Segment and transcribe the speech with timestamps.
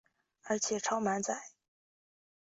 [0.45, 1.39] 而且超满载